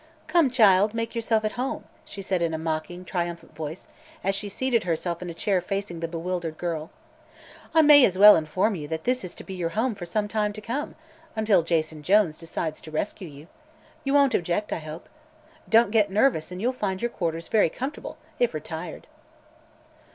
"Come, 0.25 0.49
child, 0.49 0.95
make 0.95 1.13
yourself 1.13 1.45
at 1.45 1.51
home," 1.61 1.83
she 2.05 2.23
said 2.23 2.41
in 2.41 2.55
a 2.55 2.57
mocking, 2.57 3.05
triumphant 3.05 3.55
voice, 3.55 3.87
as 4.23 4.33
she 4.33 4.49
seated 4.49 4.83
herself 4.83 5.21
in 5.21 5.29
a 5.29 5.33
chair 5.35 5.61
facing 5.61 5.99
the 5.99 6.07
bewildered 6.07 6.57
girl. 6.57 6.89
"I 7.75 7.83
may 7.83 8.03
as 8.03 8.17
well 8.17 8.35
inform 8.35 8.73
you 8.73 8.87
that 8.87 9.03
this 9.03 9.23
is 9.23 9.35
to 9.35 9.43
be 9.43 9.53
your 9.53 9.69
home 9.77 9.93
for 9.93 10.07
some 10.07 10.27
time 10.27 10.53
to 10.53 10.59
come 10.59 10.95
until 11.35 11.61
Jason 11.61 12.01
Jones 12.01 12.39
decides 12.39 12.81
to 12.81 12.89
rescue 12.89 13.27
you. 13.27 13.47
You 14.03 14.15
won't 14.15 14.33
object, 14.33 14.73
I 14.73 14.79
hope? 14.79 15.07
Don't 15.69 15.91
get 15.91 16.09
nervous 16.09 16.51
and 16.51 16.59
you'll 16.59 16.73
find 16.73 16.99
your 16.99 17.11
quarters 17.11 17.47
very 17.47 17.69
comfortable, 17.69 18.17
if 18.39 18.55
retired." 18.55 19.05